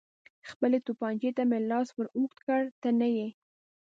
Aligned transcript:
خپلې 0.49 0.77
تومانچې 0.87 1.29
ته 1.37 1.43
مې 1.49 1.59
لاس 1.69 1.87
ور 1.93 2.07
اوږد 2.17 2.39
کړ، 2.47 2.61
ته 2.81 2.89
نه 2.99 3.07
یې. 3.15 3.27